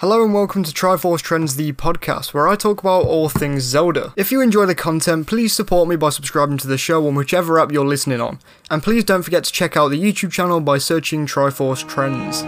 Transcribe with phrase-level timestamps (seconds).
[0.00, 4.12] Hello and welcome to Triforce Trends, the podcast, where I talk about all things Zelda.
[4.14, 7.58] If you enjoy the content, please support me by subscribing to the show on whichever
[7.58, 8.38] app you're listening on.
[8.70, 12.42] And please don't forget to check out the YouTube channel by searching Triforce Trends.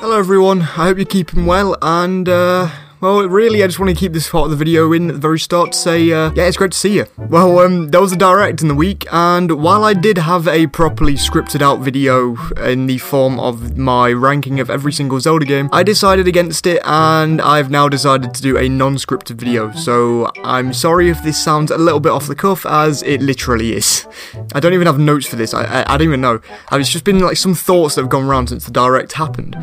[0.00, 2.68] Hello everyone, I hope you're keeping well, and uh,
[3.00, 5.20] well, really, I just want to keep this part of the video in at the
[5.20, 7.06] very start to say, uh, yeah, it's great to see you.
[7.16, 10.66] Well, um, there was a direct in the week, and while I did have a
[10.66, 15.70] properly scripted out video in the form of my ranking of every single Zelda game,
[15.72, 19.72] I decided against it, and I've now decided to do a non-scripted video.
[19.72, 23.72] So I'm sorry if this sounds a little bit off the cuff, as it literally
[23.72, 24.06] is.
[24.54, 25.54] I don't even have notes for this.
[25.54, 26.40] I, I, I don't even know.
[26.72, 29.56] It's just been like some thoughts that have gone around since the direct happened.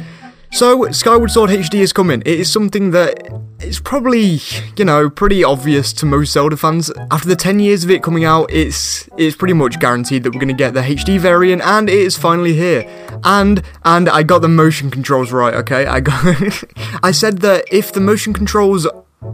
[0.51, 2.21] So, Skyward Sword HD is coming.
[2.21, 4.39] It is something that is probably,
[4.77, 6.91] you know, pretty obvious to most Zelda fans.
[7.11, 10.39] After the 10 years of it coming out, it's it's pretty much guaranteed that we're
[10.39, 12.85] going to get the HD variant, and it is finally here.
[13.23, 15.53] And and I got the motion controls right.
[15.53, 16.63] Okay, I got.
[17.03, 18.87] I said that if the motion controls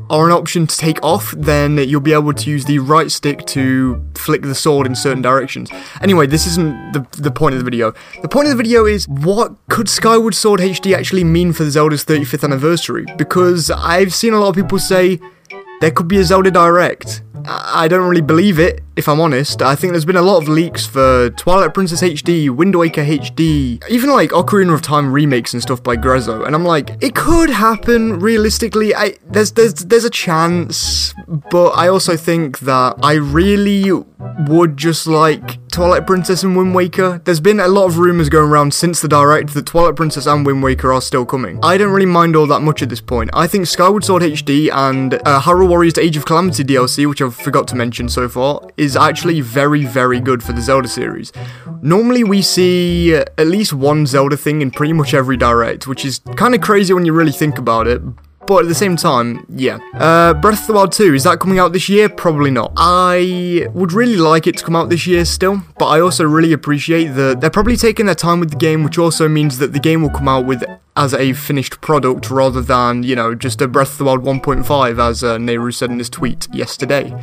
[0.10, 3.46] are an option to take off, then you'll be able to use the right stick
[3.48, 5.70] to flick the sword in certain directions.
[6.02, 7.94] Anyway, this isn't the, the point of the video.
[8.22, 12.06] The point of the video is what could Skyward Sword HD actually mean for Zelda's
[12.06, 13.06] 35th anniversary?
[13.18, 15.20] Because I've seen a lot of people say
[15.82, 17.24] there could be a Zelda Direct.
[17.46, 19.62] I don't really believe it, if I'm honest.
[19.62, 23.82] I think there's been a lot of leaks for Twilight Princess HD, Wind Waker HD,
[23.90, 27.50] even like Ocarina of Time remakes and stuff by Grezzo, and I'm like, it could
[27.50, 28.96] happen realistically.
[28.96, 33.92] I there's there's there's a chance, but I also think that I really
[34.48, 37.22] would just like Twilight Princess and Wind Waker.
[37.24, 40.46] There's been a lot of rumours going around since the direct that Twilight Princess and
[40.46, 41.60] Wind Waker are still coming.
[41.64, 43.30] I don't really mind all that much at this point.
[43.34, 47.36] I think Skyward Sword HD and uh, Hyrule Warriors Age of Calamity DLC, which I've
[47.36, 51.32] forgot to mention so far, is actually very, very good for the Zelda series.
[51.82, 56.06] Normally we see uh, at least one Zelda thing in pretty much every direct, which
[56.06, 58.02] is kind of crazy when you really think about it,
[58.48, 59.80] but at the same time, yeah.
[59.94, 62.10] Uh, Breath of the Wild 2, is that coming out this year?
[62.10, 62.74] Probably not.
[62.78, 66.54] I would really like it to come out this year still, but I also really
[66.54, 69.80] appreciate that they're probably taking their time with the game, which also means that the
[69.80, 70.64] game will come out with
[70.96, 75.00] as a finished product rather than, you know, just a Breath of the Wild 1.5,
[75.00, 77.14] as uh, Nehru said in his tweet yesterday.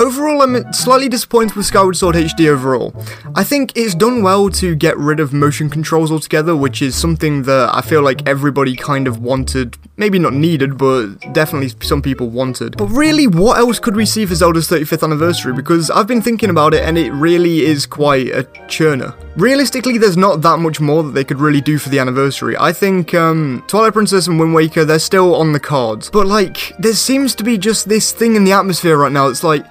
[0.00, 2.94] Overall, I'm slightly disappointed with Skyward Sword HD overall.
[3.34, 7.42] I think it's done well to get rid of motion controls altogether, which is something
[7.42, 9.76] that I feel like everybody kind of wanted.
[9.98, 12.78] Maybe not needed, but definitely some people wanted.
[12.78, 15.52] But really, what else could we see for Zelda's 35th anniversary?
[15.52, 19.14] Because I've been thinking about it and it really is quite a churner.
[19.36, 22.56] Realistically, there's not that much more that they could really do for the anniversary.
[22.58, 26.08] I think um, Twilight Princess and Wind Waker, they're still on the cards.
[26.08, 29.44] But like, there seems to be just this thing in the atmosphere right now It's
[29.44, 29.66] like,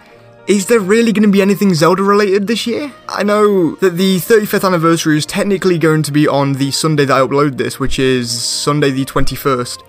[0.49, 2.91] is there really going to be anything Zelda related this year?
[3.07, 7.15] I know that the 35th anniversary is technically going to be on the Sunday that
[7.15, 9.83] I upload this, which is Sunday the 21st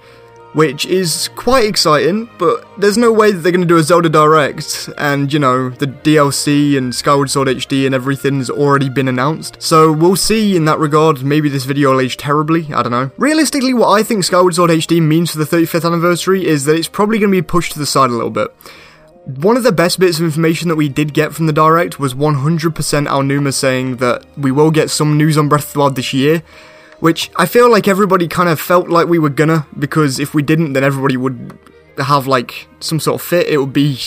[0.53, 4.09] which is quite exciting, but there's no way that they're going to do a Zelda
[4.09, 9.63] Direct, and you know, the DLC and Skyward Sword HD and everything's already been announced.
[9.63, 13.13] So we'll see in that regard, maybe this video will age terribly, I don't know.
[13.17, 16.89] Realistically, what I think Skyward Sword HD means for the 35th anniversary is that it's
[16.89, 18.49] probably going to be pushed to the side a little bit.
[19.27, 22.15] One of the best bits of information that we did get from the Direct was
[22.15, 26.13] 100% Aonuma saying that we will get some news on Breath of the Wild this
[26.13, 26.43] year,
[27.01, 30.43] which I feel like everybody kind of felt like we were gonna, because if we
[30.43, 31.59] didn't, then everybody would
[31.99, 33.47] have like some sort of fit.
[33.47, 33.99] It would be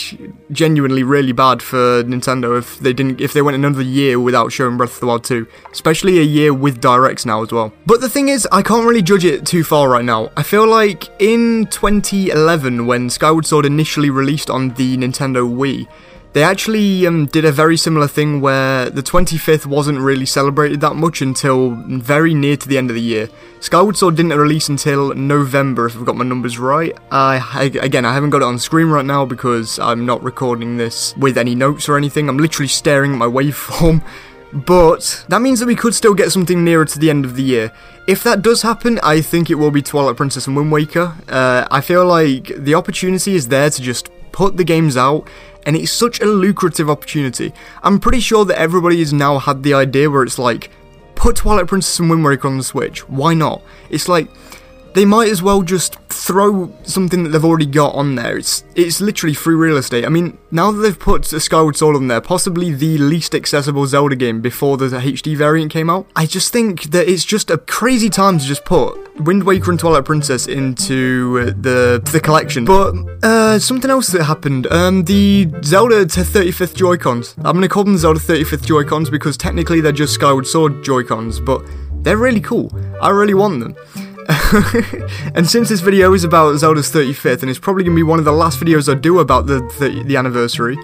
[0.50, 4.76] genuinely really bad for Nintendo if they didn't if they went another year without showing
[4.76, 7.72] Breath of the Wild 2, especially a year with directs now as well.
[7.86, 10.30] But the thing is, I can't really judge it too far right now.
[10.36, 15.86] I feel like in 2011 when Skyward Sword initially released on the Nintendo Wii,
[16.34, 20.94] they actually um, did a very similar thing where the 25th wasn't really celebrated that
[20.96, 23.28] much until very near to the end of the year.
[23.60, 26.94] Skyward Sword didn't release until November, if I've got my numbers right.
[27.12, 30.76] I, I, again, I haven't got it on screen right now because I'm not recording
[30.76, 32.28] this with any notes or anything.
[32.28, 34.04] I'm literally staring at my waveform.
[34.54, 37.42] But that means that we could still get something nearer to the end of the
[37.42, 37.72] year.
[38.06, 41.12] If that does happen, I think it will be Twilight Princess and Wind Waker.
[41.28, 45.28] Uh, I feel like the opportunity is there to just put the games out
[45.66, 47.52] and it's such a lucrative opportunity.
[47.82, 50.70] I'm pretty sure that everybody has now had the idea where it's like,
[51.14, 53.08] put Twilight Princess and Wind Waker on the Switch.
[53.08, 53.62] Why not?
[53.90, 54.28] It's like
[54.94, 58.38] they might as well just throw something that they've already got on there.
[58.38, 60.04] It's it's literally free real estate.
[60.04, 63.86] I mean, now that they've put a Skyward Sword on there, possibly the least accessible
[63.86, 67.58] Zelda game before the HD variant came out, I just think that it's just a
[67.58, 72.64] crazy time to just put Wind Waker and Twilight Princess into the the collection.
[72.64, 77.34] But uh, something else that happened, um, the Zelda to 35th Joy Cons.
[77.38, 81.02] I'm gonna call them Zelda 35th Joy Cons because technically they're just Skyward Sword Joy
[81.02, 81.62] Cons, but
[82.04, 82.70] They're really cool.
[83.00, 83.74] I really want them.
[85.34, 88.18] and since this video is about Zelda's 35th, and it's probably going to be one
[88.18, 90.76] of the last videos I do about the, the, the anniversary,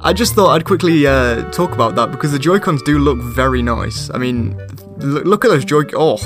[0.00, 3.62] I just thought I'd quickly uh, talk about that because the Joy-Cons do look very
[3.62, 4.10] nice.
[4.10, 4.56] I mean,
[4.98, 5.84] look, at those Joy...
[5.94, 6.16] Oh,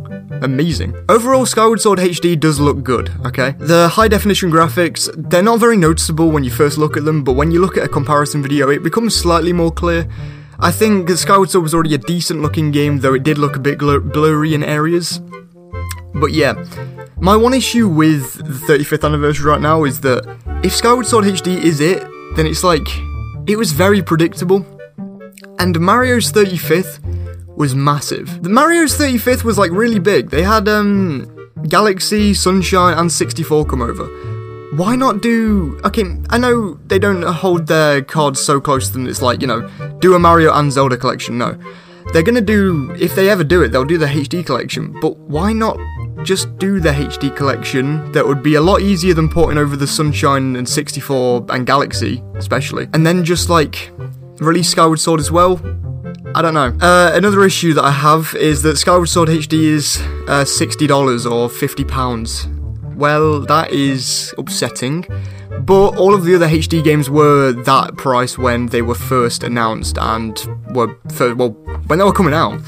[0.42, 0.94] amazing.
[1.08, 3.54] Overall, Skyward Sword HD does look good, okay?
[3.58, 7.32] The high definition graphics, they're not very noticeable when you first look at them, but
[7.32, 10.08] when you look at a comparison video, it becomes slightly more clear.
[10.60, 13.60] I think Skyward Sword was already a decent looking game, though it did look a
[13.60, 15.20] bit blurry in areas.
[16.14, 16.54] But yeah,
[17.20, 20.24] my one issue with the 35th anniversary right now is that
[20.64, 22.02] if Skyward Sword HD is it,
[22.36, 22.86] then it's like,
[23.46, 24.64] it was very predictable.
[25.58, 27.00] And Mario's 35th
[27.56, 28.42] was massive.
[28.42, 30.30] The Mario's 35th was like really big.
[30.30, 31.34] They had um
[31.68, 34.06] Galaxy, Sunshine, and 64 come over.
[34.76, 35.80] Why not do.
[35.84, 39.48] Okay, I know they don't hold their cards so close to them, it's like, you
[39.48, 39.68] know,
[39.98, 41.38] do a Mario and Zelda collection.
[41.38, 41.58] No.
[42.12, 42.94] They're gonna do.
[42.98, 44.98] If they ever do it, they'll do the HD collection.
[45.00, 45.78] But why not
[46.24, 49.86] just do the HD collection that would be a lot easier than porting over the
[49.86, 52.88] Sunshine and 64 and Galaxy, especially.
[52.92, 53.90] And then just like
[54.40, 55.60] release Skyward Sword as well.
[56.34, 56.76] I don't know.
[56.80, 59.96] Uh, another issue that I have is that Skyward Sword HD is
[60.28, 62.94] uh, $60 or £50.
[62.94, 65.06] Well, that is upsetting.
[65.60, 69.98] But all of the other HD games were that price when they were first announced
[69.98, 70.38] and
[70.70, 71.56] were, for, well,
[71.88, 72.60] when they were coming out.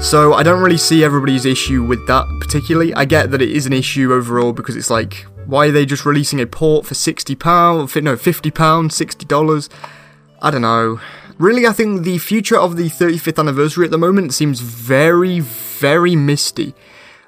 [0.00, 2.94] So I don't really see everybody's issue with that particularly.
[2.94, 6.04] I get that it is an issue overall because it's like, why are they just
[6.04, 7.94] releasing a port for sixty pound?
[7.96, 9.68] No, fifty pound, sixty dollars.
[10.40, 11.00] I don't know.
[11.38, 16.16] Really, I think the future of the 35th anniversary at the moment seems very, very
[16.16, 16.74] misty.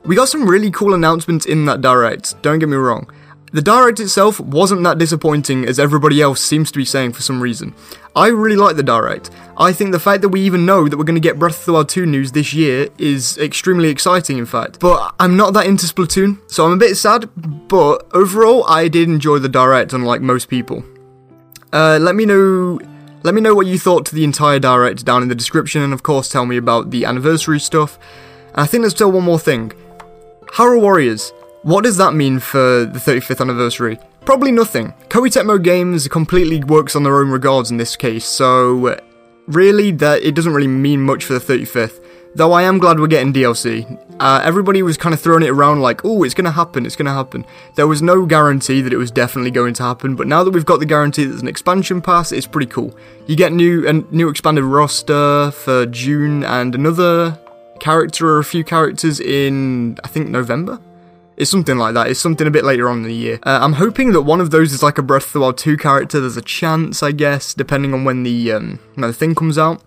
[0.05, 2.41] We got some really cool announcements in that direct.
[2.43, 3.09] Don't get me wrong.
[3.53, 7.43] The direct itself wasn't that disappointing as everybody else seems to be saying for some
[7.43, 7.75] reason.
[8.15, 9.31] I really like the direct.
[9.57, 11.67] I think the fact that we even know that we're going to get Breath of
[11.67, 14.79] the Wild 2 news this year is extremely exciting, in fact.
[14.79, 17.29] But I'm not that into Splatoon, so I'm a bit sad,
[17.69, 20.85] but overall, I did enjoy the direct, unlike most people.
[21.73, 22.79] Uh, let me know.
[23.23, 25.93] Let me know what you thought to the entire direct down in the description, and
[25.93, 27.99] of course, tell me about the anniversary stuff.
[28.53, 29.73] And I think there's still one more thing.
[30.47, 31.33] Hyrule Warriors.
[31.63, 33.99] What does that mean for the 35th anniversary?
[34.25, 34.95] Probably nothing.
[35.09, 38.97] Koei Tecmo Games completely works on their own regards in this case, so
[39.47, 42.03] really that it doesn't really mean much for the 35th.
[42.35, 43.85] Though I am glad we're getting DLC.
[44.21, 46.97] Uh, everybody was kind of throwing it around like, oh, it's going to happen, it's
[46.97, 47.45] going to happen.
[47.75, 50.65] There was no guarantee that it was definitely going to happen, but now that we've
[50.65, 52.97] got the guarantee that there's an expansion pass, it's pretty cool.
[53.27, 57.39] You get new a new expanded roster for June and another
[57.81, 60.79] character or a few characters in, I think, November?
[61.41, 62.09] It's something like that.
[62.09, 63.39] It's something a bit later on in the year.
[63.45, 65.79] Uh, I'm hoping that one of those is like a Breath of the Wild 2
[65.79, 66.21] character.
[66.21, 69.83] There's a chance, I guess, depending on when the, um, when the thing comes out.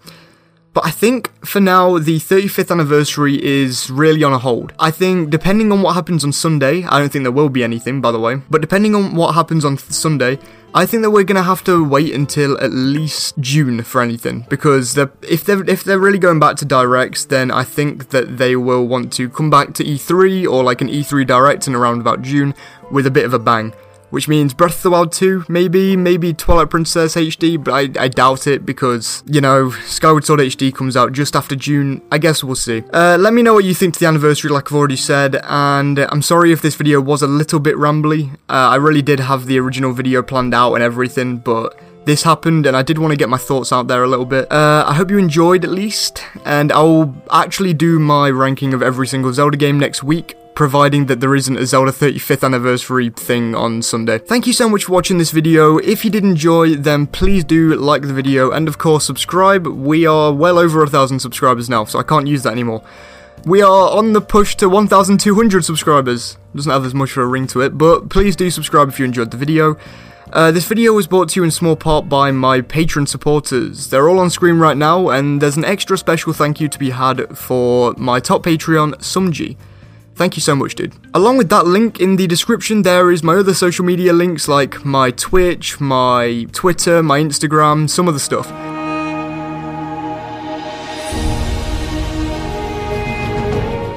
[0.73, 4.73] But I think for now, the 35th anniversary is really on a hold.
[4.79, 8.01] I think depending on what happens on Sunday, I don't think there will be anything,
[8.01, 10.39] by the way, but depending on what happens on Sunday,
[10.75, 14.97] I think that we're gonna have to wait until at least June for anything because
[14.97, 18.87] if they're if they're really going back to directs, then I think that they will
[18.87, 22.55] want to come back to E3 or like an E3 direct in around about June
[22.89, 23.73] with a bit of a bang
[24.13, 28.07] which means Breath of the Wild 2, maybe, maybe Twilight Princess HD, but I, I
[28.09, 31.99] doubt it because, you know, Skyward Sword HD comes out just after June.
[32.11, 32.83] I guess we'll see.
[32.93, 35.97] Uh, let me know what you think to the anniversary, like I've already said, and
[35.97, 38.31] I'm sorry if this video was a little bit rambly.
[38.47, 42.67] Uh, I really did have the original video planned out and everything, but this happened
[42.67, 44.51] and I did want to get my thoughts out there a little bit.
[44.51, 49.07] Uh, I hope you enjoyed at least, and I'll actually do my ranking of every
[49.07, 53.81] single Zelda game next week providing that there isn't a Zelda 35th anniversary thing on
[53.81, 54.17] Sunday.
[54.17, 55.77] Thank you so much for watching this video.
[55.77, 59.67] If you did enjoy, then please do like the video and of course subscribe.
[59.67, 62.83] We are well over a thousand subscribers now, so I can't use that anymore.
[63.45, 66.37] We are on the push to 1,200 subscribers.
[66.55, 69.05] Doesn't have as much of a ring to it, but please do subscribe if you
[69.05, 69.77] enjoyed the video.
[70.31, 73.89] Uh, this video was brought to you in small part by my Patreon supporters.
[73.89, 76.91] They're all on screen right now, and there's an extra special thank you to be
[76.91, 79.57] had for my top Patreon, Sumji.
[80.15, 80.93] Thank you so much, dude.
[81.13, 84.85] Along with that link in the description, there is my other social media links like
[84.85, 88.51] my Twitch, my Twitter, my Instagram, some other stuff.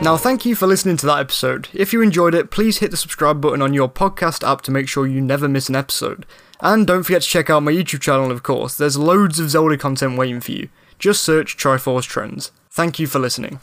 [0.02, 1.68] Now, thank you for listening to that episode.
[1.74, 4.88] If you enjoyed it, please hit the subscribe button on your podcast app to make
[4.88, 6.24] sure you never miss an episode.
[6.60, 8.76] And don't forget to check out my YouTube channel, of course.
[8.76, 10.68] There's loads of Zelda content waiting for you.
[10.98, 12.52] Just search Triforce Trends.
[12.70, 13.58] Thank you for listening.